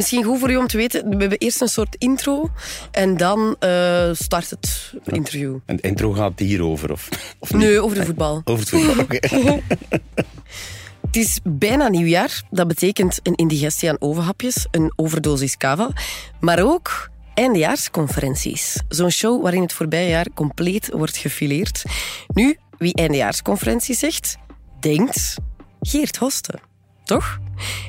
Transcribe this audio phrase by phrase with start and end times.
[0.00, 2.50] Misschien goed voor u om te weten, we hebben eerst een soort intro
[2.90, 5.58] en dan uh, start het interview.
[5.66, 7.08] En het intro gaat hierover, of,
[7.38, 7.62] of niet?
[7.62, 8.40] Nee, over de voetbal.
[8.44, 9.18] Over het voetbal, oké.
[11.06, 12.42] Het is bijna nieuwjaar.
[12.50, 15.90] Dat betekent een indigestie aan ovenhapjes, een overdosis kava,
[16.40, 18.80] maar ook eindejaarsconferenties.
[18.88, 21.82] Zo'n show waarin het voorbije jaar compleet wordt gefileerd.
[22.26, 24.36] Nu, wie eindejaarsconferentie zegt,
[24.80, 25.36] denkt
[25.80, 26.68] Geert Hosten
[27.10, 27.38] toch?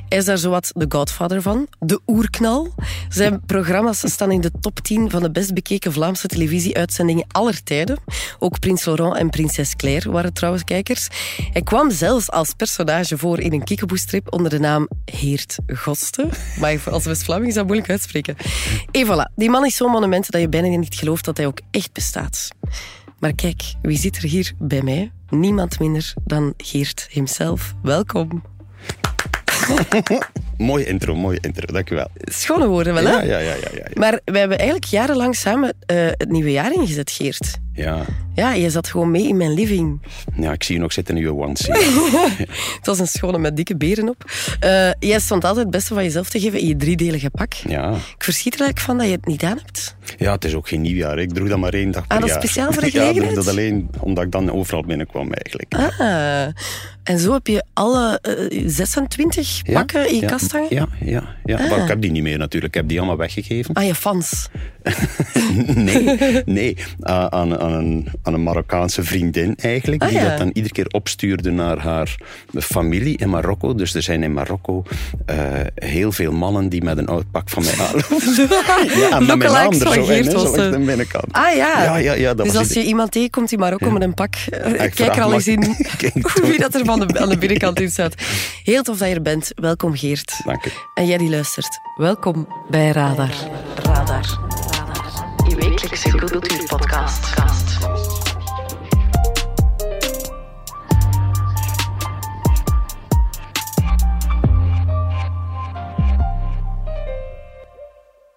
[0.09, 2.73] Is daar zowat de godfather van, de oerknal.
[3.09, 7.99] Zijn programma's staan in de top 10 van de best bekeken Vlaamse televisieuitzendingen aller tijden.
[8.39, 11.07] Ook Prins Laurent en Prinses Claire waren trouwens kijkers.
[11.51, 16.29] Hij kwam zelfs als personage voor in een kiekeboestrip onder de naam Heert Gosten.
[16.59, 18.35] Maar als West-Vlaming is dat moeilijk uitspreken.
[18.91, 21.59] En voilà, die man is zo'n monument dat je bijna niet gelooft dat hij ook
[21.71, 22.49] echt bestaat.
[23.19, 25.11] Maar kijk, wie zit er hier bij mij?
[25.29, 27.73] Niemand minder dan Geert himself.
[27.81, 28.50] Welkom.
[30.57, 32.07] mooi intro, mooi intro, dankjewel.
[32.15, 33.11] Schone woorden wel, hè?
[33.11, 33.55] Ja, ja, ja.
[33.55, 33.85] ja, ja.
[33.93, 37.59] Maar we hebben eigenlijk jarenlang samen uh, het nieuwe jaar ingezet, Geert.
[37.73, 38.05] Ja.
[38.35, 40.01] Ja, je zat gewoon mee in mijn living.
[40.35, 41.73] Ja, ik zie je nog zitten in je onesie.
[42.77, 44.23] het was een schone met dikke beren op.
[44.65, 47.53] Uh, jij stond altijd het beste van jezelf te geven in je driedelige pak.
[47.53, 47.91] Ja.
[47.91, 49.95] Ik verschiet er eigenlijk van dat je het niet aan hebt.
[50.17, 51.19] Ja, het is ook geen nieuwjaar.
[51.19, 52.41] Ik droeg dat maar één dag per ah, dat jaar.
[52.41, 53.15] speciaal voor de gelegenheid?
[53.21, 55.73] Ja, ik droeg dat alleen omdat ik dan overal binnenkwam eigenlijk.
[55.73, 56.47] Ah,
[57.03, 58.19] en zo heb je alle
[58.49, 60.67] uh, 26 pakken in je ja, kast hangen?
[60.69, 61.57] Ja, ja, ja.
[61.57, 61.69] Ah.
[61.69, 62.75] Maar ik heb die niet meer natuurlijk.
[62.75, 63.73] Ik heb die allemaal weggegeven.
[63.73, 64.49] Ah, je fans?
[65.75, 66.77] Nee, nee.
[66.77, 70.01] Uh, aan, aan, een, aan een Marokkaanse vriendin eigenlijk.
[70.01, 70.29] Ah, die ja.
[70.29, 72.15] dat dan iedere keer opstuurde naar haar
[72.53, 73.75] familie in Marokko.
[73.75, 74.83] Dus er zijn in Marokko
[75.29, 75.35] uh,
[75.75, 78.47] heel veel mannen die met een oud pak van mij aanlopen.
[79.09, 81.31] ja, met mijn naam er zo in, zo langs de binnenkant.
[81.31, 81.83] Ah ja.
[81.83, 83.91] ja, ja, ja dat dus was als je iemand tegenkomt in Marokko Ja.
[83.91, 85.59] met een pak, uh, ik kijk er al eens in
[86.41, 88.15] wie dat er van de, aan de binnenkant in staat.
[88.63, 89.51] Heel tof dat je er bent.
[89.55, 90.41] Welkom Geert.
[90.45, 90.69] Dank u.
[90.93, 93.33] En jij die luistert, welkom bij Radar.
[93.83, 94.50] Radar.
[95.51, 97.33] Je wekelijkse cultuurpodcast.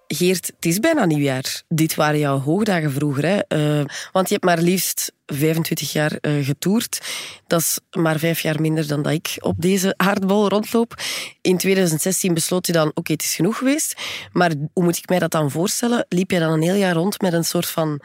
[0.06, 1.62] Geert, het is bijna nieuwjaar.
[1.68, 3.24] Dit waren jouw hoogdagen vroeger.
[3.26, 3.38] Hè?
[3.78, 7.00] Uh, want je hebt maar liefst 25 jaar uh, getoerd.
[7.46, 10.94] Dat is maar vijf jaar minder dan dat ik op deze aardbol rondloop.
[11.40, 13.94] In 2016 besloot je dan, oké, okay, het is genoeg geweest.
[14.32, 16.06] Maar hoe moet ik mij dat dan voorstellen?
[16.08, 18.00] Liep je dan een heel jaar rond met een soort van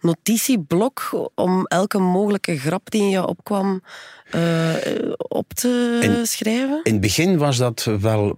[0.00, 3.82] notitieblok om elke mogelijke grap die in jou opkwam
[4.34, 4.74] uh,
[5.18, 6.80] op te in, schrijven?
[6.82, 8.36] In het begin was dat wel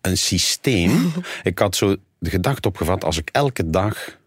[0.00, 1.12] een systeem.
[1.42, 4.18] ik had zo de gedachte opgevat, als ik elke dag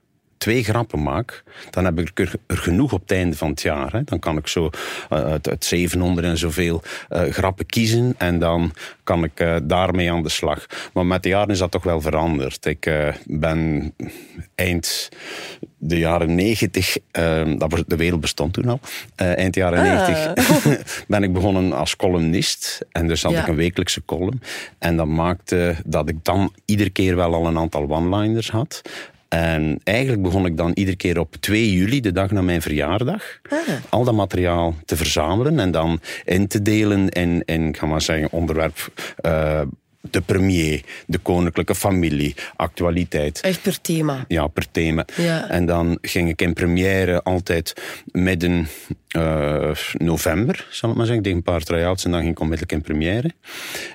[0.45, 3.91] twee grappen maak, dan heb ik er, genoeg op het einde van het jaar.
[3.91, 4.03] Hè.
[4.03, 4.69] Dan kan ik zo
[5.09, 8.71] uh, uit, uit 700 en zoveel uh, grappen kiezen en dan
[9.03, 10.65] kan ik uh, daarmee aan de slag.
[10.93, 12.65] Maar met de jaren is dat toch wel veranderd.
[12.65, 12.91] Ik
[13.25, 13.93] ben
[14.55, 15.09] eind
[15.77, 18.79] de jaren 90, uh, dat was, de wereld bestond toen al,
[19.15, 20.07] eind jaren Ah.
[20.07, 22.85] 90 ben ik begonnen als columnist.
[22.91, 23.41] En dus had Ja.
[23.41, 24.41] ik een wekelijkse column.
[24.79, 28.81] En dat maakte dat ik dan iedere keer wel al een aantal one-liners had.
[29.27, 33.39] En eigenlijk begon ik dan iedere keer op 2 juli, de dag na mijn verjaardag,
[33.49, 33.57] Ah.
[33.89, 38.01] al dat materiaal te verzamelen en dan in te delen in, in ik ga maar
[38.01, 39.61] zeggen, onderwerp eh,
[40.11, 43.41] de premier, de koninklijke familie, actualiteit.
[43.41, 44.25] Echt per thema.
[44.27, 45.05] Ja, per thema.
[45.15, 45.49] Ja.
[45.49, 47.73] En dan ging ik in première altijd
[48.11, 48.67] midden
[49.17, 51.23] uh, november, zal ik maar zeggen.
[51.23, 53.31] Ik deed een paar try-outs en dan ging ik onmiddellijk in première.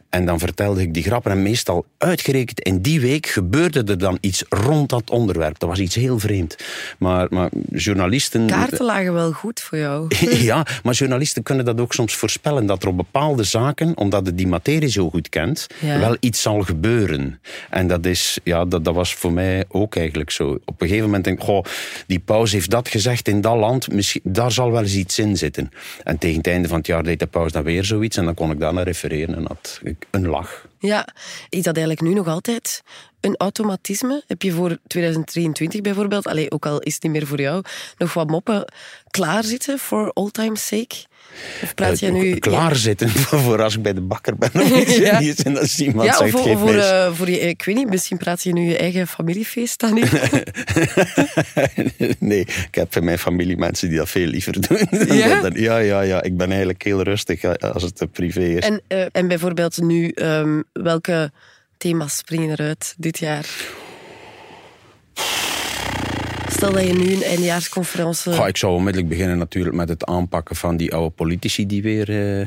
[0.08, 1.30] En dan vertelde ik die grappen.
[1.30, 5.58] En meestal uitgerekend in die week gebeurde er dan iets rond dat onderwerp.
[5.58, 6.56] Dat was iets heel vreemd.
[6.98, 8.46] Maar, maar journalisten...
[8.46, 10.06] Kaarten lagen wel goed voor jou.
[10.50, 12.66] ja, maar journalisten kunnen dat ook soms voorspellen.
[12.66, 15.98] Dat er op bepaalde zaken, omdat je die materie zo goed kent, Ja.
[16.00, 17.40] Wel iets zal gebeuren.
[17.70, 20.58] En dat, is, ja, dat, dat was voor mij ook eigenlijk zo.
[20.64, 21.64] Op een gegeven moment denk ik, goh,
[22.06, 25.36] die paus heeft dat gezegd in dat land, misschien, daar zal wel eens iets in
[25.36, 25.70] zitten.
[26.04, 28.34] En tegen het einde van het jaar deed de paus dan weer zoiets en dan
[28.34, 30.68] kon ik daar naar refereren en had ik een lach.
[30.78, 31.08] Ja,
[31.48, 32.82] is dat eigenlijk nu nog altijd
[33.20, 34.22] een automatisme?
[34.26, 37.62] Heb je voor 2023 bijvoorbeeld, allee, ook al is het niet meer voor jou,
[37.98, 38.64] nog wat moppen
[39.10, 41.08] klaarzitten voor all time's sake?
[41.62, 42.26] Of praat jij nu...
[42.26, 43.08] Uh, klaarzitten
[43.44, 44.96] voor als ik bij de bakker ben of iets.
[45.00, 45.18] Ja.
[45.20, 45.32] ja.
[45.44, 48.16] En als iemand Ja, zegt, voor, geef voor, eh, voor je, ik weet niet, misschien
[48.16, 50.08] praat je nu je eigen familiefeest aan in.
[52.18, 54.86] nee, ik heb van mijn familie mensen die dat veel liever doen.
[55.16, 55.50] Ja?
[55.54, 56.22] ja, ja, ja.
[56.22, 58.64] Ik ben eigenlijk heel rustig eh, als het eh, privé is.
[58.64, 61.32] En, eh, en bijvoorbeeld nu, ehm, welke
[61.76, 63.46] thema's springen eruit dit jaar?
[66.60, 68.32] Stel dat je nu een eindejaarsconferentie...
[68.32, 72.38] Goh, ik zou onmiddellijk beginnen natuurlijk met het aanpakken van die oude politici die weer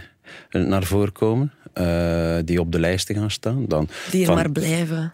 [0.51, 1.51] eh, naar voren komen.
[1.73, 3.65] eh, die op de lijsten gaan staan.
[3.67, 5.11] Dan Die er van, maar blijven.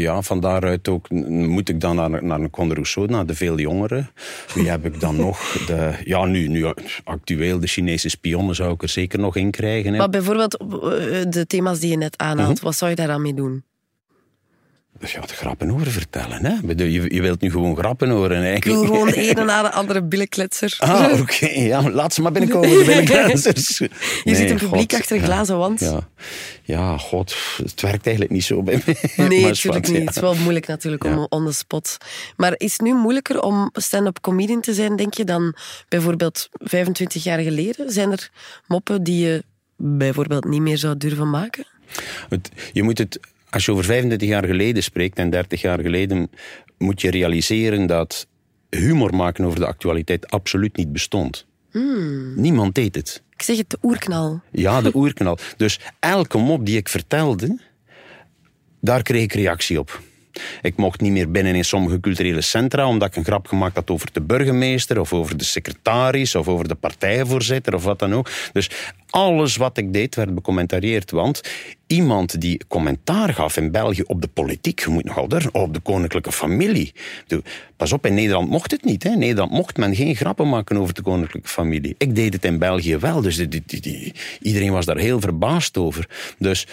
[0.00, 3.58] ja, van daaruit ook moet ik dan naar, naar een Conde Rousseau, naar de veel
[3.58, 4.10] jongeren.
[4.54, 5.52] Wie heb ik dan nog?
[5.66, 6.64] De, ja, nu, nu
[7.04, 9.92] actueel, de Chinese spionnen zou ik er zeker nog in krijgen.
[9.92, 9.98] Hè.
[9.98, 10.66] Maar bijvoorbeeld eh,
[11.28, 12.64] de thema's die je net aanhaalt, Mhm.
[12.64, 13.64] wat zou je daaraan mee doen?
[15.02, 16.44] Dus ja, de grappen horen vertellen.
[16.44, 16.70] Hè?
[16.72, 18.38] Ik Je, je wilt nu gewoon grappen horen.
[18.38, 18.80] Ik Eigenlijk.
[18.80, 20.76] wil gewoon de ene na de andere billenkletser.
[20.78, 21.46] Ah, oké.
[21.46, 23.78] Ja, laat ze maar binnenkomen, de binnengrenzers.
[23.78, 23.90] Hier
[24.24, 25.80] Nee, zit een publiek God, achter een glazen wand.
[25.80, 26.08] Ja.
[26.62, 28.96] ja, god, het werkt eigenlijk niet zo bij mij.
[29.28, 29.96] Nee, natuurlijk niet.
[29.96, 30.04] ja.
[30.04, 31.96] Het is wel moeilijk natuurlijk om on the spot.
[32.36, 35.54] Maar is het nu moeilijker om stand-up comedian te zijn, denk je, dan
[35.88, 37.90] bijvoorbeeld 25 jaar geleden?
[37.92, 38.30] Zijn er
[38.66, 39.44] moppen die je
[39.76, 41.64] bijvoorbeeld niet meer zou durven maken?
[42.28, 43.20] Het- je moet het,
[43.52, 46.30] als je over 35 jaar geleden spreekt en 30 jaar geleden,
[46.78, 48.26] moet je realiseren dat
[48.70, 51.46] humor maken over de actualiteit absoluut niet bestond.
[51.70, 52.40] Hmm.
[52.40, 53.22] Niemand deed het.
[53.30, 54.40] Ik zeg het, de oerknal.
[54.50, 55.38] Ja, de oerknal.
[55.56, 57.58] Dus elke mop die ik vertelde,
[58.80, 60.00] daar kreeg ik reactie op.
[60.62, 63.90] Ik mocht niet meer binnen in sommige culturele centra, omdat ik een grap gemaakt had
[63.90, 68.30] over de burgemeester, of over de secretaris, of over de partijvoorzitter, of wat dan ook.
[68.52, 68.70] Dus
[69.10, 71.10] alles wat ik deed werd becommentarieerd.
[71.10, 71.40] Want
[71.86, 75.80] iemand die commentaar gaf in België op de politiek, je moet nogal durven, op de
[75.80, 76.92] koninklijke familie.
[77.76, 79.02] Pas op, in Nederland mocht het niet.
[79.02, 79.10] Hè.
[79.10, 81.94] In Nederland mocht men geen grappen maken over de koninklijke familie.
[81.98, 86.08] Ik deed het in België wel, dus die- die- iedereen was daar heel verbaasd over.
[86.38, 86.66] Dus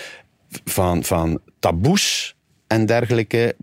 [0.65, 2.35] van, van taboes
[2.69, 3.55] en dergelijke.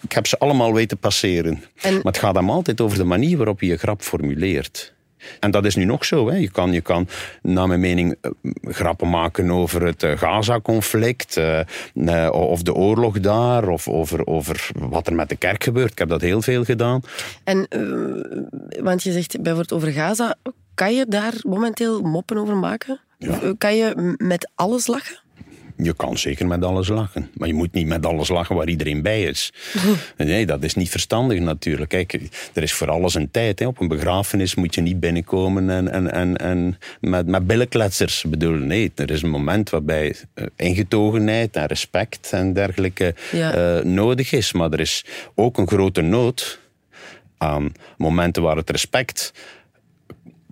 [0.00, 1.62] Ik heb ze allemaal weten passeren.
[1.82, 4.96] En- Maar het gaat hem altijd over de manier waarop je je grap formuleert.
[5.40, 6.28] En dat is nu nog zo.
[6.28, 6.36] Hè.
[6.36, 7.08] Je, kan, je kan,
[7.42, 8.30] naar mijn mening, eh,
[8.62, 15.06] grappen maken over het eh, Gaza-conflict, eh, of de oorlog daar, of over, over wat
[15.06, 15.90] er met de kerk gebeurt.
[15.92, 17.00] Ik heb dat heel veel gedaan.
[17.44, 17.68] En,
[18.80, 20.34] want je zegt bijvoorbeeld over Gaza,
[20.74, 23.00] kan je daar momenteel moppen over maken?
[23.18, 23.38] Ja.
[23.58, 25.18] Kan je met alles lachen?
[25.82, 27.30] Je kan zeker met alles lachen.
[27.34, 29.52] Maar je moet niet met alles lachen waar iedereen bij is.
[30.16, 31.88] Nee, dat is niet verstandig natuurlijk.
[31.88, 32.12] Kijk,
[32.54, 33.58] er is voor alles een tijd.
[33.58, 33.66] Hè.
[33.66, 38.24] Op een begrafenis moet je niet binnenkomen en, en, en, en met, met billenkletsers.
[38.28, 43.54] Bedoel, nee, er is een moment waarbij eh, ingetogenheid en respect en dergelijke Ja.
[43.78, 44.52] eh, nodig is.
[44.52, 45.04] Maar er is
[45.34, 46.60] ook een grote nood
[47.38, 49.32] aan momenten waar het respect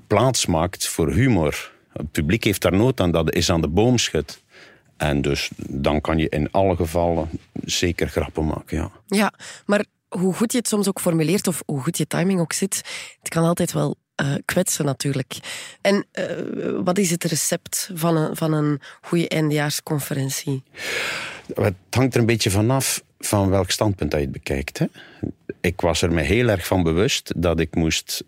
[0.06, 1.72] plaats maakt voor humor.
[1.92, 4.42] Het publiek heeft daar nood aan, dat is aan de boom schudt.
[4.96, 7.28] En dus dan kan je in alle gevallen
[7.64, 8.90] zeker grappen maken, ja.
[9.06, 9.32] Ja,
[9.66, 12.76] maar hoe goed je het soms ook formuleert of hoe goed je timing ook zit,
[13.20, 15.36] het kan altijd wel eh, kwetsen natuurlijk.
[15.80, 16.26] En eh,
[16.84, 20.62] wat is het recept van een, van een goede eindejaarsconferentie?
[21.54, 24.78] Het hangt er een beetje vanaf van welk standpunt dat je het bekijkt.
[24.78, 24.86] Hè.
[25.60, 28.24] Ik was er me heel erg van bewust dat ik moest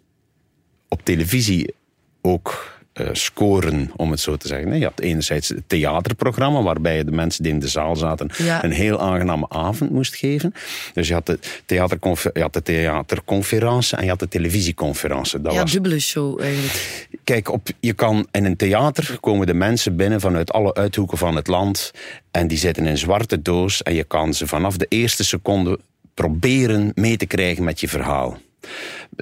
[0.88, 1.74] op televisie
[2.20, 2.77] ook
[3.12, 4.78] scoren, om het zo te zeggen.
[4.78, 8.64] Je had enerzijds het theaterprogramma, waarbij je de mensen die in de zaal zaten Ja.
[8.64, 10.54] een heel aangename avond moest geven.
[10.92, 15.40] Dus je had de, theaterconfer- je had de theaterconferentie en je had de televisieconferentie.
[15.40, 17.08] Dat ja, was dubbele show eigenlijk.
[17.24, 21.36] Kijk, op, je kan in een theater komen de mensen binnen vanuit alle uithoeken van
[21.36, 21.92] het land.
[22.30, 23.82] En die zitten in een zwarte doos.
[23.82, 25.78] En je kan ze vanaf de eerste seconde
[26.14, 28.38] proberen mee te krijgen met je verhaal.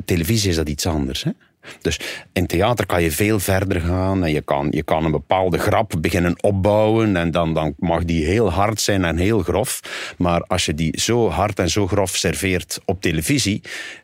[0.04, 1.22] Televisie is dat iets anders.
[1.24, 1.30] Hè?
[1.80, 2.00] Dus
[2.32, 5.92] in theater kan je veel verder gaan en je kan, je kan een bepaalde grap
[6.00, 9.80] beginnen opbouwen en dan, dan mag die heel hard zijn en heel grof.
[10.18, 13.62] Maar als je die zo hard en zo grof serveert op televisie,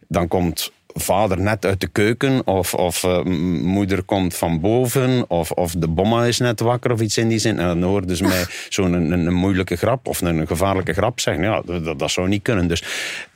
[0.08, 3.22] dan komt vader net uit de keuken of, of eh,
[3.62, 7.38] moeder komt van boven of, of de bomma is net wakker of iets in die
[7.38, 7.58] zin.
[7.58, 11.20] En dan hoorden ze mij zo'n een, een, een moeilijke grap of een, gevaarlijke grap
[11.20, 11.44] zeggen.
[11.44, 12.66] Ja, dat, dat zou niet kunnen.
[12.66, 12.82] Dus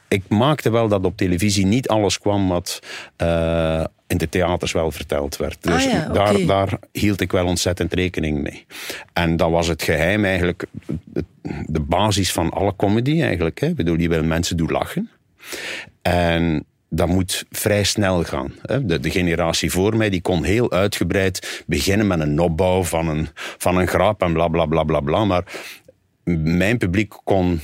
[0.08, 2.80] ik maakte wel dat op televisie niet alles kwam wat
[3.16, 5.62] eh, in de theaters wel verteld werd.
[5.62, 8.66] Dus Ah ja, daar, daar hield ik wel ontzettend rekening mee.
[9.12, 10.64] En dat was het geheim eigenlijk,
[11.66, 13.60] de basis van alle comedy eigenlijk.
[13.60, 13.66] Hè.
[13.66, 15.10] Ik bedoel, je wil mensen doen lachen.
[16.02, 18.52] En dat moet vrij snel gaan.
[18.62, 18.84] hè.
[18.84, 23.28] De, de generatie voor mij die kon heel uitgebreid beginnen met een opbouw van een,
[23.34, 25.24] van een grap en bla bla bla bla bla.
[25.24, 25.44] Maar
[26.42, 27.60] mijn publiek kon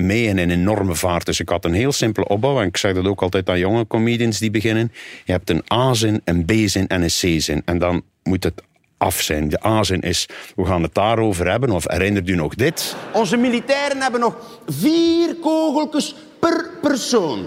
[0.00, 1.26] mee in een enorme vaart.
[1.26, 2.60] Dus ik had een heel simpele opbouw.
[2.60, 4.92] En ik zeg dat ook altijd aan jonge comedians die beginnen.
[5.24, 7.62] Je hebt een A-zin, een B-zin en een C-zin.
[7.64, 8.62] En dan moet het
[8.98, 9.48] af zijn.
[9.48, 11.70] De A-zin is, we gaan het daarover hebben.
[11.70, 12.96] Of herinnert u nog dit?
[13.12, 17.46] Onze militairen hebben nog vier kogeltjes per persoon.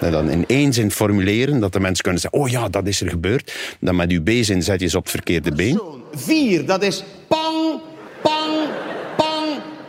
[0.00, 3.00] En dan in één zin formuleren, dat de mensen kunnen zeggen, oh ja, dat is
[3.00, 3.76] er gebeurd.
[3.80, 5.74] Dan met uw B-zin zet je ze op het verkeerde been.
[5.74, 6.02] Persoon.
[6.14, 7.80] Vier, dat is pang,
[8.22, 8.68] pang,
[9.16, 9.46] pang,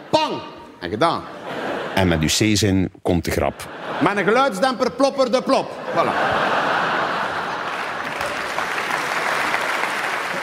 [0.10, 0.34] pang.
[0.80, 1.22] En gedaan.
[1.98, 3.70] En met uw C-zin komt de grap.
[4.02, 5.72] Met een geluidsdemper plopper de plop.
[5.92, 6.46] Voilà.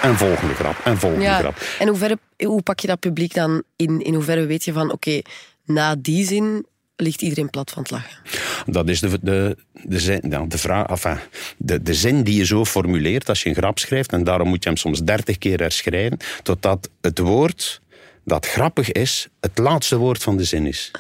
[0.03, 1.39] en volgende grap en volgende Ja.
[1.39, 1.57] grap.
[1.79, 4.01] En hoe, ver, hoe pak je dat publiek dan in?
[4.01, 5.21] In hoeverre weet je van, oké,
[5.65, 8.19] na die zin ligt iedereen plat van het lachen?
[8.67, 11.19] Dat is de, de, de, zin, de, vraag, enfin,
[11.57, 14.13] de, de zin die je zo formuleert als je een grap schrijft.
[14.13, 16.19] En daarom moet je hem soms dertig keer herschrijven.
[16.43, 17.81] Totdat het woord
[18.25, 20.90] dat grappig is, het laatste woord van de zin is.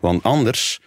[0.00, 0.80] Want anders,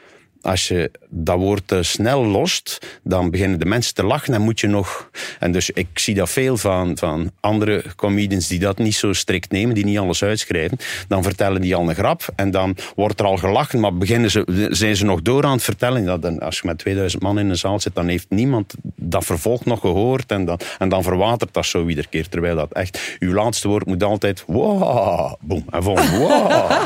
[0.44, 4.60] als je dat woord te snel lost, dan beginnen de mensen te lachen en moet
[4.60, 5.10] je nog...
[5.40, 9.52] En dus ik zie dat veel van, van andere comedians die dat niet zo strikt
[9.52, 10.78] nemen, die niet alles uitschrijven.
[11.08, 14.68] Dan vertellen die al een grap en dan wordt er al gelachen, maar beginnen ze,
[14.70, 16.22] zijn ze nog door aan het vertellen.
[16.22, 19.66] Dan, als je met 2000 man in een zaal zit, dan heeft niemand dat vervolg
[19.66, 22.30] nog gehoord en dan, en dan verwatert dat zo iedere keer.
[22.30, 26.72] Terwijl dat echt, uw laatste woord moet altijd wow, boem, en volgende wow.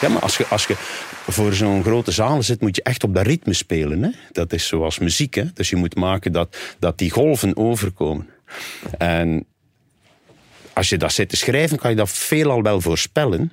[0.00, 0.76] Ja, maar als je, als je
[1.26, 4.02] voor zo'n grote zaal zit, moet je echt op dat ritme spelen.
[4.02, 4.10] Hè?
[4.32, 5.34] Dat is zoals muziek.
[5.34, 5.44] Hè?
[5.54, 8.28] Dus je moet maken dat, dat die golven overkomen.
[8.98, 9.46] En
[10.72, 13.52] als je dat zit te schrijven, kan je dat veelal wel voorspellen.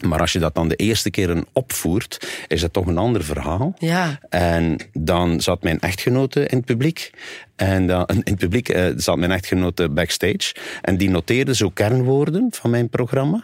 [0.00, 3.24] Maar als je dat dan de eerste keer een opvoert, is dat toch een ander
[3.24, 3.74] verhaal.
[3.78, 4.18] Ja.
[4.28, 7.10] En dan zat mijn echtgenote in het publiek.
[7.56, 10.54] En dan, in het publiek eh, zat mijn echtgenote backstage.
[10.82, 13.42] En die noteerde zo kernwoorden van mijn programma.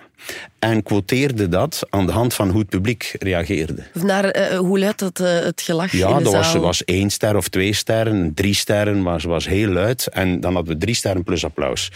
[0.59, 3.83] En quoteerde dat aan de hand van hoe het publiek reageerde.
[3.93, 6.61] Naar, eh, hoe luidt het, eh, het gelach in Ja, de dat was, zaal?
[6.61, 8.35] was één ster of twee sterren.
[8.35, 10.07] Drie sterren was, was heel luid.
[10.07, 11.91] En dan hadden we drie sterren plus applaus.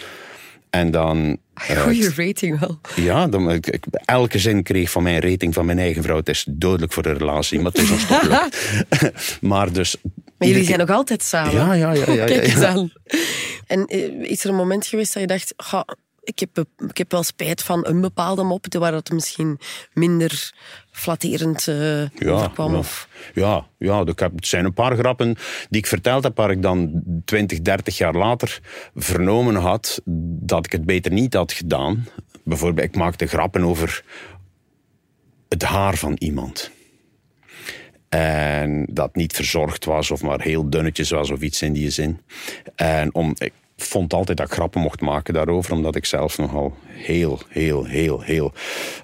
[0.70, 1.38] En dan...
[1.54, 2.80] eh, Goeie rating wel.
[2.96, 6.16] ja, dan, ik, ik- elke zin kreeg van mijn rating van mijn eigen vrouw.
[6.16, 9.40] Het is dodelijk voor de relatie, maar het is gelukt.
[9.50, 9.96] maar dus...
[10.38, 11.52] Maar jullie zijn nog altijd samen.
[11.54, 12.66] Ja, ja, ja, ja, ja, Kijk eens ja.
[12.68, 12.92] aan.
[13.66, 15.54] En eh, is er een moment geweest dat je dacht...
[15.56, 15.84] "Ga,
[16.22, 19.58] ik, heb, ik heb wel spijt van een bepaalde mop, waar het misschien
[19.92, 20.52] minder
[21.00, 21.68] flatterend
[22.26, 22.72] overkwam?
[22.72, 22.78] ja.
[22.78, 23.08] Of...
[23.34, 25.36] Ja, ja ik heb, het zijn een paar grappen
[25.68, 28.60] die ik verteld heb, waar ik dan 20, 30 jaar later
[28.94, 30.00] vernomen had
[30.40, 32.06] dat ik het beter niet had gedaan.
[32.44, 34.04] Bijvoorbeeld, ik maakte grappen over
[35.48, 36.70] het haar van iemand.
[38.08, 42.20] En dat niet verzorgd was of maar heel dunnetjes was of iets in die zin.
[42.74, 43.52] En om, ik
[43.82, 48.20] vond altijd dat ik grappen mocht maken daarover, omdat ik zelf nogal heel, heel, heel,
[48.20, 48.52] heel...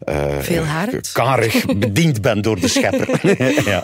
[0.05, 1.13] eh, Veel hebt?
[1.13, 3.37] Karig bediend ben door de schepper.
[3.71, 3.83] ja.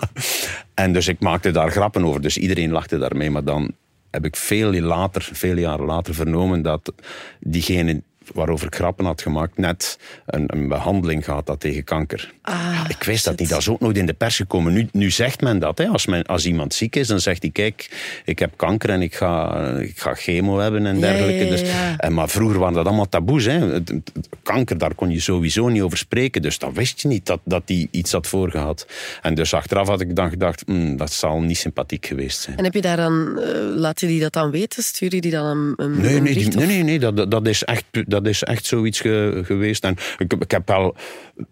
[0.75, 3.31] En dus ik maakte daar grappen over, dus iedereen lachte daarmee.
[3.31, 3.73] Maar dan
[4.11, 6.93] heb ik veel, later, veel jaren later vernomen dat
[7.41, 8.03] diegene
[8.35, 12.33] waarover ik grappen had gemaakt, net een, een behandeling gehad had tegen kanker.
[12.43, 14.73] Ah, ik wist dat niet, dat is ook nooit in de pers gekomen.
[14.73, 15.79] Nu, nu zegt men dat.
[15.79, 15.87] Hè.
[15.87, 17.91] Als, men, als iemand ziek is, dan zegt hij, kijk,
[18.25, 21.45] ik heb kanker en ik ga, ik ga chemo hebben en dergelijke.
[21.45, 21.62] ja, ja, Dus,
[21.97, 23.45] en, maar vroeger waren dat allemaal taboes.
[23.45, 23.81] Hè.
[24.43, 26.43] Kanker, daar kon je sowieso niet over spreken.
[26.43, 28.87] Dus dat wist je niet, dat, dat die iets had voorgehad.
[29.23, 32.57] En dus achteraf had ik dan gedacht, "Hmm, dat zal niet sympathiek geweest zijn.
[32.57, 34.83] En heb je daar dan, eh, laat je die dat dan weten?
[34.83, 37.47] Stuur je die dan een, een Nee, nee, die- nee, nee, nee dat, dat- dat,
[37.47, 39.85] is echt, dat is echt zoiets ge- geweest.
[39.85, 40.97] En ik, ik heb wel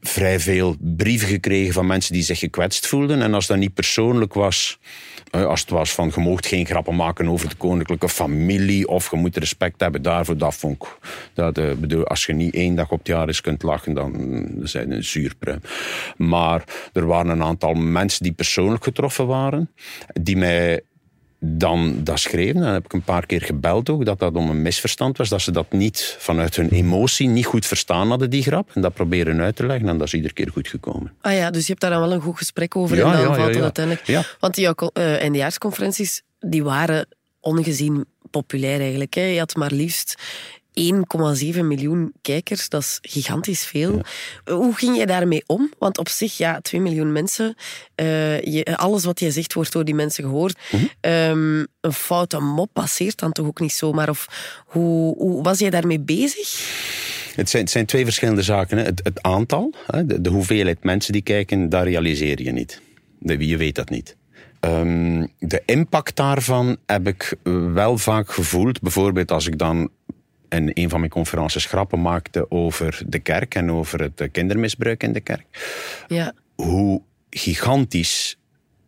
[0.00, 3.22] vrij veel brieven gekregen van mensen die zich gekwetst voelden.
[3.22, 4.78] En als dat niet persoonlijk was,
[5.30, 9.10] eh, als het was van je moogt geen grappen maken over de koninklijke familie of
[9.10, 10.88] je moet respect hebben daarvoor, dat vond ik.
[11.34, 14.48] Dat, eh, bedoel, als je niet één dag op het jaar eens kunt lachen, dan
[14.62, 15.60] zijn een zuurpruim.
[16.16, 19.70] Maar er waren een aantal mensen die persoonlijk getroffen waren,
[20.20, 20.80] die mij
[21.40, 22.60] dan dat schreven.
[22.60, 25.28] Dan heb ik een paar keer gebeld ook, dat dat om een misverstand was.
[25.28, 28.70] Dat ze dat niet vanuit hun emotie niet goed verstaan hadden, die grap.
[28.74, 31.12] En dat proberen uit te leggen en dat is iedere keer goed gekomen.
[31.20, 33.20] Ah ja, dus je hebt daar dan wel een goed gesprek over Ja, en dan
[33.20, 34.06] ja, valt ja, het uiteindelijk...
[34.06, 34.24] Ja.
[34.40, 37.06] Want die uh, eindejaarsconferenties, die waren
[37.40, 39.14] ongezien populair eigenlijk.
[39.14, 39.22] Hè.
[39.22, 40.14] Je had maar liefst
[41.54, 44.00] 1,7 miljoen kijkers, dat is gigantisch veel.
[44.44, 45.72] Hoe ging je daarmee om?
[45.78, 47.54] Want op zich, ja, 2 miljoen mensen,
[47.96, 50.58] uh, je, alles wat je zegt wordt door die mensen gehoord.
[50.70, 50.84] Mhm.
[51.12, 54.08] Um, een foute mop passeert dan toch ook niet zomaar?
[54.08, 54.26] Of
[54.66, 56.68] hoe, hoe was jij daarmee bezig?
[57.34, 58.78] Het zijn, het zijn twee verschillende zaken.
[58.78, 58.84] Hè.
[58.84, 62.80] Het, het aantal, hè, de, de, hoeveelheid mensen die kijken, dat realiseer je niet.
[63.18, 64.16] De, je weet dat niet.
[64.60, 67.34] Um, de impact daarvan heb ik
[67.72, 68.80] wel vaak gevoeld.
[68.80, 69.90] Bijvoorbeeld als ik dan
[70.50, 75.12] in een van mijn conferences grappen maakte over de kerk en over het kindermisbruik in
[75.12, 75.46] de kerk.
[76.08, 76.32] Ja.
[76.54, 78.38] Hoe gigantisch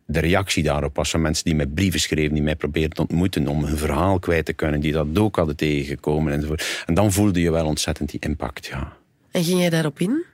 [0.07, 3.49] de reactie daarop was van mensen die mij brieven schreven, die mij probeerden te ontmoeten
[3.49, 6.83] om hun verhaal kwijt te kunnen, die dat ook hadden tegengekomen enzovoort.
[6.87, 8.97] En dan voelde je wel ontzettend die impact, ja.
[9.31, 10.25] En ging jij daarop in?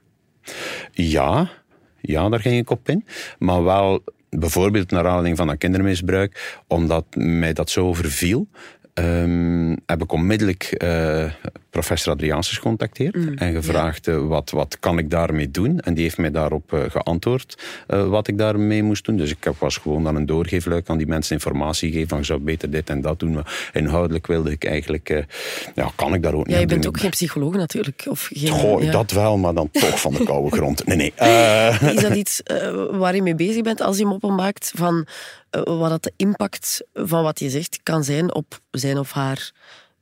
[0.93, 1.51] Ja,
[2.01, 3.05] ja, daar ging ik op in.
[3.39, 8.47] Maar wel bijvoorbeeld naar aanleiding van dat kindermisbruik, omdat mij dat zo overviel.
[9.03, 11.25] Ehm, heb ik onmiddellijk eh,
[11.71, 15.81] professor Adriaanses gecontacteerd en gevraagd eh, wat, wat kan ik daarmee doen.
[15.81, 19.17] En die heeft mij daarop eh, geantwoord wat ik daarmee moest doen.
[19.17, 22.25] Dus ik heb- was gewoon dan een doorgeefluik aan die mensen informatie geven van je
[22.25, 23.33] zou beter dit en dat doen.
[23.33, 25.25] Maar inhoudelijk wilde ik eigenlijk,
[25.75, 26.93] ja, kan ik daar ook niet Ja, je bent doen.
[26.95, 28.05] ook geen psycholoog natuurlijk.
[28.09, 28.91] Of geen, Goh, ja.
[28.91, 30.87] dat wel, maar dan toch van de koude grond.
[30.87, 31.13] Nee, nee.
[31.95, 32.43] Is dat iets
[32.91, 34.73] waar je mee bezig bent als je moppen maakt?
[34.75, 35.07] Van
[35.51, 39.53] wat dat de impact van wat je zegt kan zijn op zijn of haar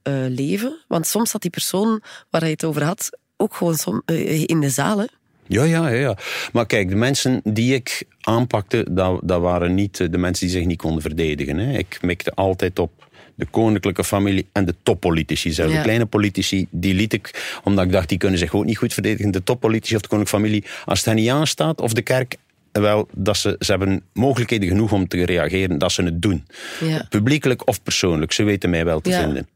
[0.03, 0.85] eh, leven?
[0.89, 4.61] Want soms zat die persoon waar je het over had ook gewoon som, eh, in
[4.61, 4.99] de zaal.
[4.99, 5.05] Hè?
[5.47, 6.17] Ja, ja, ja.
[6.53, 10.67] Maar kijk, de mensen die ik aanpakte, dat, dat waren niet de mensen die zich
[10.67, 11.59] niet konden verdedigen.
[11.59, 11.79] Hè.
[11.79, 15.53] Ik mikte altijd op de koninklijke familie en de toppolitici.
[15.53, 15.77] Zelfs Ja.
[15.79, 18.93] de kleine politici, die liet ik, omdat ik dacht, die kunnen zich ook niet goed
[18.95, 19.31] verdedigen.
[19.31, 22.37] De toppolitici of de koninklijke familie, als het hen niet aanstaat, of de kerk,
[22.81, 26.47] wel, dat ze, ze hebben mogelijkheden genoeg om te reageren, dat ze het doen.
[26.81, 27.07] Ja.
[27.09, 29.21] Publiekelijk of persoonlijk, ze weten mij wel te Ja.
[29.21, 29.49] vinden.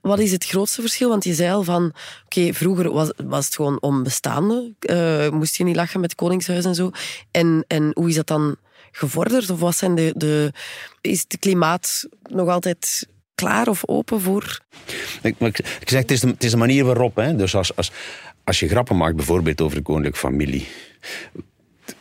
[0.00, 1.08] Wat is het grootste verschil?
[1.08, 1.92] Want je zei al van,
[2.24, 4.72] oké, vroeger was, was het gewoon onbestaande.
[4.80, 6.90] Eh, moest je niet lachen met het Koningshuis en zo.
[7.30, 8.56] En, en hoe is dat dan
[8.92, 9.50] gevorderd?
[9.50, 10.52] Of wat zijn de, de,
[11.00, 14.58] is het klimaat nog altijd klaar of open voor...
[15.22, 17.16] Ik, ik, ik zeg, het is, de, het is de manier waarop.
[17.16, 17.36] Hè.
[17.36, 17.90] Dus als, als,
[18.44, 20.66] als je grappen maakt, bijvoorbeeld over de koninklijke familie.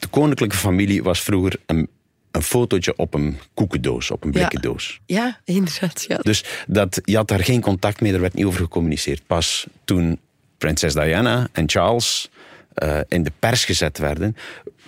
[0.06, 1.90] De koninklijke familie was vroeger een,
[2.32, 4.38] een fotootje op een koekendoos, op een Ja.
[4.38, 5.00] blikken doos.
[5.06, 6.06] Ja, inderdaad.
[6.08, 6.18] Ja.
[6.18, 9.22] Dus dat, je had daar geen contact mee, er werd niet over gecommuniceerd.
[9.28, 10.20] Pas toen
[10.58, 12.30] prinses Diana en Charles
[12.74, 14.36] eh, in de pers gezet werden,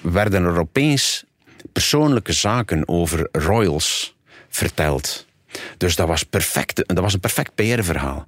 [0.02, 1.24] werden er opeens
[1.72, 4.16] persoonlijke zaken over royals
[4.50, 5.26] verteld.
[5.78, 8.28] Dus dat was, perfect, dat was een perfect PR-verhaal.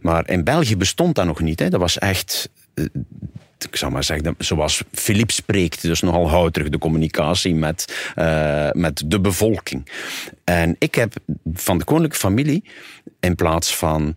[0.00, 1.58] Maar in België bestond dat nog niet.
[1.58, 1.68] Hè.
[1.68, 2.84] Dat was echt eh,
[3.64, 9.02] ik zou maar zeggen, zoals Philippe spreekt, dus nogal houterig, de communicatie met, eh, met
[9.06, 9.90] de bevolking.
[10.44, 11.12] En ik heb
[11.52, 12.64] van de koninklijke familie,
[13.20, 14.16] in plaats van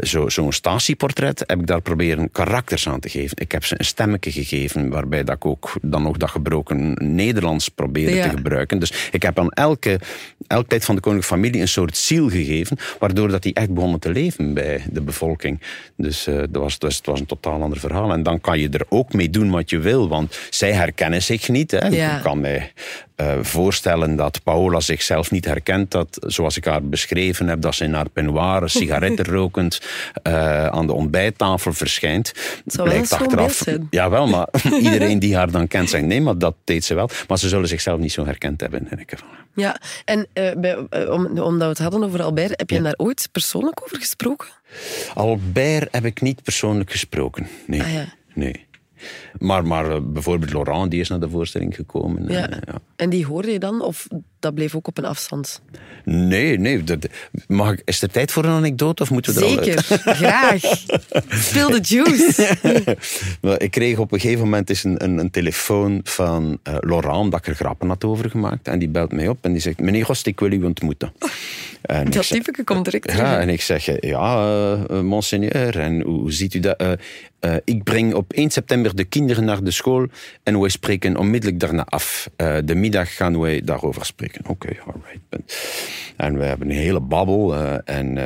[0.00, 3.36] zo- zo'n statieportret, heb ik daar proberen karakters aan te geven.
[3.40, 7.68] Ik heb ze een stemmetje gegeven, waarbij dat ik ook dan nog dat gebroken Nederlands
[7.68, 8.22] probeerde Ja.
[8.28, 8.78] te gebruiken.
[8.78, 10.00] Dus ik heb aan elke,
[10.46, 14.00] elk lid van de koninklijke familie een soort ziel gegeven, waardoor dat die echt begonnen
[14.00, 15.60] te leven bij de bevolking.
[15.96, 18.12] Dus eh, dat was, dus het was een totaal ander verhaal.
[18.12, 21.48] En dan kan je er ook mee doen wat je wil, want zij herkennen zich
[21.48, 21.70] niet.
[21.70, 21.86] Hè.
[21.86, 22.16] Ja.
[22.16, 22.72] Ik kan mij
[23.18, 27.84] eh, voorstellen dat Paola zichzelf niet herkent, dat zoals ik haar beschreven heb, dat ze
[27.84, 29.80] in haar peignoir, sigaretten rokend,
[30.22, 32.32] eh, aan de ontbijttafel verschijnt.
[32.64, 33.86] wel een schoon beeld zijn.
[33.90, 34.48] Jawel, maar
[34.80, 37.08] iedereen die haar dan kent zegt nee, maar dat deed ze wel.
[37.28, 39.12] Maar ze zullen zichzelf niet zo herkend hebben, denk ik.
[39.12, 39.28] ervan.
[39.54, 40.76] Ja, en eh, bij,
[41.08, 44.48] om, omdat we het hadden over Albert, heb je daar ooit persoonlijk over gesproken?
[45.14, 47.48] Albert heb ik niet persoonlijk gesproken.
[47.66, 47.82] Nee.
[47.82, 48.04] Ah, ja.
[48.34, 48.66] nee.
[49.38, 52.24] Maar, maar eh, bijvoorbeeld Laurent, die is naar de voorstelling gekomen.
[52.28, 52.48] Ja.
[52.50, 52.74] Eh, ja.
[52.96, 53.80] En die hoorde je dan?
[53.82, 54.06] Of
[54.40, 55.60] dat bleef ook op een afstand?
[56.04, 56.84] Nee, nee.
[56.84, 57.06] dat-
[57.46, 59.64] mag ik, is er tijd voor een anekdote of moeten we er al?
[59.64, 59.82] Zeker,
[60.14, 60.60] graag.
[61.48, 62.56] Speel de juice.
[63.64, 67.40] Ik kreeg op een gegeven moment eens een, een, een telefoon van eh, Laurent, dat
[67.40, 68.68] ik er grappen had over gemaakt.
[68.68, 71.12] En die belt mij op en die zegt, meneer Gost, ik wil u ontmoeten.
[71.82, 73.20] En Dat zeg- type komt direct terug.
[73.20, 74.36] Ja, en ik zeg, ja,
[74.90, 76.76] eh, monseigneur, en hoe, hoe ziet u dat?
[77.40, 80.06] Eh, ik breng op 1 september de kinderen naar de school
[80.42, 82.30] en wij spreken onmiddellijk daarna af.
[82.64, 84.40] De middag gaan wij daarover spreken.
[84.48, 85.52] Oké, alright.
[86.16, 88.18] En we hebben een hele babbel eh, en...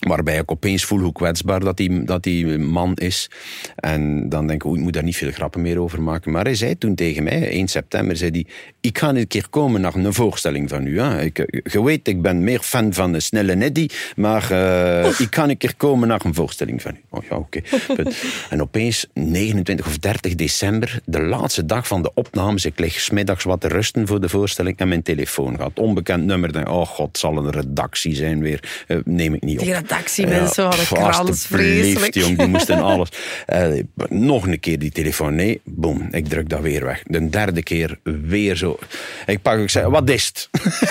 [0.00, 3.30] Waarbij ik opeens voel hoe kwetsbaar dat die, dat die man is.
[3.76, 6.32] En dan denk ik, ik moet daar niet veel grappen meer over maken.
[6.32, 8.46] Maar hij zei toen tegen mij, 1 september, zei hij...
[8.80, 11.00] Ik ga een keer komen naar een voorstelling van u.
[11.00, 11.22] Hè.
[11.22, 11.36] Ik,
[11.72, 13.88] je weet, ik ben meer fan van de Snelle Neddy.
[14.16, 17.00] Maar eh, ik ga een keer komen naar een voorstelling van u.
[17.10, 17.60] Oh ja, oké.
[17.94, 18.22] Punt.
[18.50, 22.64] En opeens, 29 of 30 december, de laatste dag van de opnames.
[22.64, 25.78] Ik lig smiddags wat te rusten voor de voorstelling en mijn telefoon gaat.
[25.78, 26.52] Onbekend nummer.
[26.52, 28.84] Denk, oh god, zal een redactie zijn weer.
[28.86, 29.88] Eh, neem ik niet op.
[29.90, 32.14] Die redactiemensen hadden krans, vreselijk.
[32.14, 33.08] jong, die moesten alles.
[33.46, 35.34] Eh, nog een keer die telefoon.
[35.34, 37.02] Nee, boom, ik druk dat weer weg.
[37.06, 38.78] De derde keer weer zo.
[39.26, 40.48] Ik pak, ik zeg, wat is het?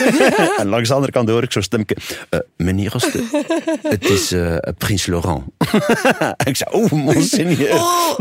[0.60, 1.96] en langs de andere kant hoor ik zo'n stemmetje.
[2.30, 3.24] eh, meneer Oste,
[3.82, 5.44] het is eh, prins Laurent.
[6.50, 7.74] ik zei, oh, monseigneur.
[7.74, 8.20] Oh,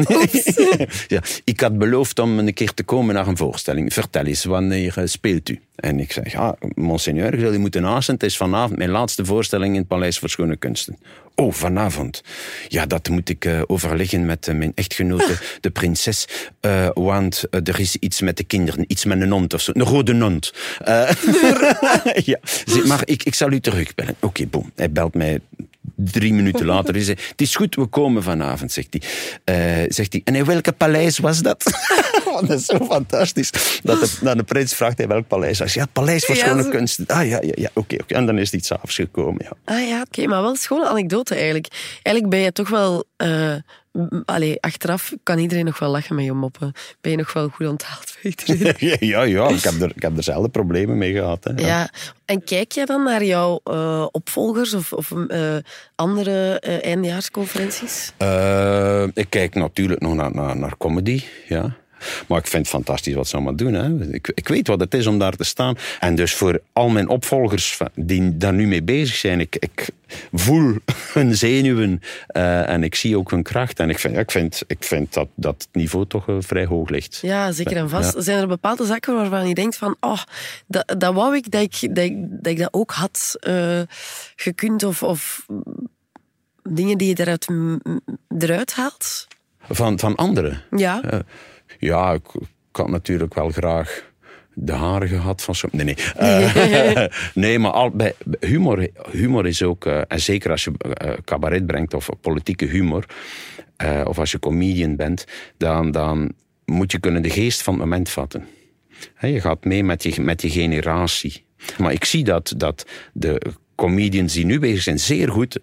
[1.06, 3.92] ja, ik had beloofd om een keer te komen naar een voorstelling.
[3.92, 5.60] Vertel eens, wanneer speelt u?
[5.78, 8.14] En ik zeg, ja, monseigneur, je zult je moeten haasten.
[8.14, 10.98] Het is vanavond mijn laatste voorstelling in het Paleis voor Schone Kunsten.
[11.34, 12.22] Oh, vanavond.
[12.68, 16.28] Ja, dat moet ik eh, overleggen met eh, mijn echtgenote, de prinses.
[16.60, 19.72] Eh, want er is iets met de kinderen, iets met een hond of zo.
[19.74, 20.52] Een rode hond.
[20.78, 21.10] Eh,
[22.30, 22.38] ja,
[22.86, 24.14] maar ik, ik zal u terugbellen.
[24.20, 24.70] Oké, boom.
[24.74, 25.40] Hij belt mij
[26.04, 26.94] drie minuten later.
[26.94, 29.02] Hij zei, het is goed, we komen vanavond, zegt hij.
[29.44, 31.64] Eh, zegt hij, en in welke paleis was dat?
[32.40, 33.80] dat is zo fantastisch.
[33.82, 35.58] Dat de, dat de prins vraagt, in welk paleis?
[35.58, 37.00] Hij zegt, ja, het paleis voor Ja, schone zo- kunst.
[37.06, 37.94] Ah ja, ja, ja oké.
[38.00, 38.14] oké.
[38.14, 39.74] En dan is hij s'avonds gekomen, ja.
[39.74, 41.66] Ah ja, oké, maar wel een schone anekdote eigenlijk.
[42.02, 43.04] Eigenlijk ben je toch wel...
[43.16, 43.54] eh,
[44.24, 46.72] allee, achteraf kan iedereen nog wel lachen met je moppen.
[47.00, 48.96] Ben je nog wel goed onthaald bij iedereen.
[49.08, 49.48] ja, ja.
[49.48, 51.44] Ik, heb er, ik heb er zelden problemen mee gehad.
[51.44, 51.52] Hè.
[51.66, 51.90] Ja,
[52.24, 55.56] en kijk jij dan naar jouw eh, opvolgers of, of eh,
[55.94, 58.12] andere eindejaarsconferenties?
[58.16, 61.76] Eh, ik kijk natuurlijk nog naar, naar, naar comedy, ja.
[62.28, 63.72] Maar ik vind het fantastisch wat ze allemaal doen.
[63.72, 64.12] Hè.
[64.12, 65.76] Ik, ik weet wat het is om daar te staan.
[66.00, 69.88] En dus voor al mijn opvolgers die daar nu mee bezig zijn, ik, ik
[70.32, 70.76] voel
[71.14, 73.80] hun zenuwen eh, en ik zie ook hun kracht.
[73.80, 76.88] En ik vind, ik vind, ik vind dat, dat het niveau toch eh, vrij hoog
[76.88, 77.18] ligt.
[77.22, 78.14] Ja, zeker en vast.
[78.14, 78.20] Ja.
[78.20, 80.22] Zijn er bepaalde zaken waarvan je denkt van, oh,
[80.66, 83.80] dat, dat wou ik dat ik dat, ik, dat, ik dat ook had eh,
[84.36, 85.46] gekund of, of
[86.62, 87.46] dingen die je eruit,
[88.38, 89.26] eruit haalt?
[89.70, 90.62] Van, van anderen.
[90.70, 91.24] Ja.
[91.78, 92.34] Ja, ik,
[92.70, 94.06] ik had natuurlijk wel graag
[94.60, 95.68] de haren gehad van zo.
[95.70, 95.96] Nee, nee.
[96.16, 101.12] Eh, nee, maar al, bij, humor, humor is ook, eh, en zeker als je eh,
[101.24, 103.04] cabaret brengt of politieke humor,
[104.04, 105.24] of als je comedian bent,
[105.56, 106.32] dan, dan
[106.64, 108.46] moet je kunnen de geest van het moment vatten.
[109.20, 111.44] Je gaat mee met je, met je generatie.
[111.78, 113.40] Maar ik zie dat, dat de
[113.74, 115.58] comedians die nu bezig zijn zeer goed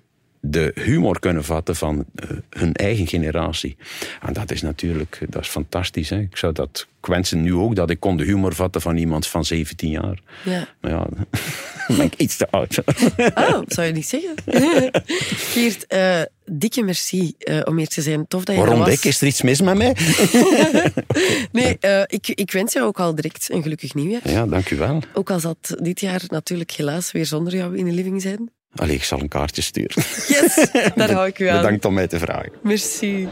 [0.49, 3.77] de humor kunnen vatten van eh, hun eigen generatie.
[4.21, 6.09] En dat is natuurlijk dat is fantastisch.
[6.09, 6.19] Hè?
[6.19, 9.45] Ik zou dat wensen nu ook, dat ik kon de humor vatten van iemand van
[9.45, 10.19] 17 jaar.
[10.43, 10.67] Ja.
[10.81, 11.07] Maar ja,
[11.87, 12.77] dan ben ik iets te oud.
[13.35, 14.35] Oh, zou je niet zeggen?
[15.53, 18.27] Geert, eh, dikke merci eh, om hier te zijn.
[18.27, 18.89] Tof dat je Waarom was.
[18.89, 19.03] dik?
[19.03, 19.95] Is er iets mis met mij?
[21.51, 24.31] Nee, eh, ik, ik wens jou ook al direct een gelukkig nieuwjaar.
[24.31, 24.99] Ja, dank u wel.
[25.13, 28.49] Ook al zal het dit jaar natuurlijk helaas weer zonder jou in de living zijn.
[28.75, 30.03] Allee, ik zal een kaartje sturen.
[30.27, 31.61] Yes, daar hou ik u aan.
[31.61, 32.51] Bedankt om mij te vragen.
[32.63, 33.27] Merci.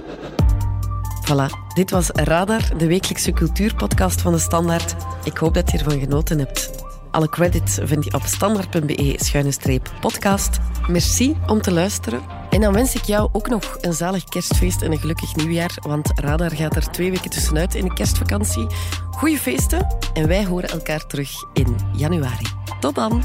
[1.28, 4.96] Voilà, dit was Radar, de wekelijkse cultuurpodcast van de Standaard.
[5.24, 6.72] Ik hoop dat je ervan genoten hebt.
[7.12, 10.60] Alle credits vind je op standaard.be-podcast.
[10.88, 12.22] Merci om te luisteren.
[12.50, 16.12] En dan wens ik jou ook nog een zalig kerstfeest en een gelukkig nieuwjaar, want
[16.16, 18.68] Radar gaat er twee weken tussenuit in de kerstvakantie.
[19.12, 22.46] Goeie feesten en wij horen elkaar terug in januari.
[22.80, 23.24] Tot dan!